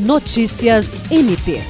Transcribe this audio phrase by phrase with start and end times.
[0.00, 1.60] Notícias MP.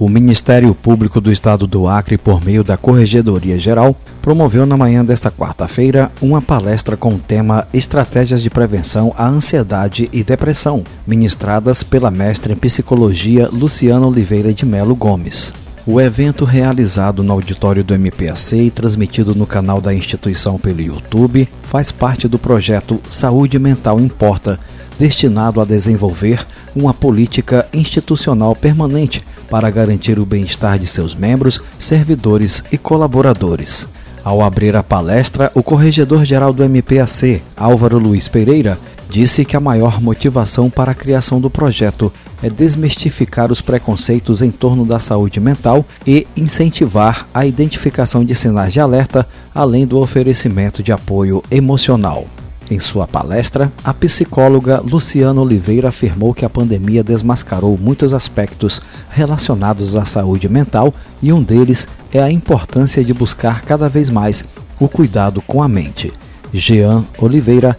[0.00, 5.04] O Ministério Público do Estado do Acre, por meio da Corregedoria Geral, promoveu na manhã
[5.04, 11.84] desta quarta-feira uma palestra com o tema Estratégias de Prevenção à Ansiedade e Depressão, ministradas
[11.84, 15.54] pela mestre em Psicologia Luciana Oliveira de Melo Gomes.
[15.88, 21.48] O evento, realizado no auditório do MPAC e transmitido no canal da instituição pelo YouTube,
[21.62, 24.58] faz parte do projeto Saúde Mental Importa,
[24.98, 26.44] destinado a desenvolver
[26.74, 33.86] uma política institucional permanente para garantir o bem-estar de seus membros, servidores e colaboradores.
[34.24, 38.76] Ao abrir a palestra, o corregedor-geral do MPAC, Álvaro Luiz Pereira,
[39.08, 44.50] disse que a maior motivação para a criação do projeto é desmistificar os preconceitos em
[44.50, 50.82] torno da saúde mental e incentivar a identificação de sinais de alerta, além do oferecimento
[50.82, 52.26] de apoio emocional.
[52.68, 59.94] Em sua palestra, a psicóloga Luciana Oliveira afirmou que a pandemia desmascarou muitos aspectos relacionados
[59.94, 64.44] à saúde mental e um deles é a importância de buscar cada vez mais
[64.80, 66.12] o cuidado com a mente.
[66.52, 67.78] Jean Oliveira,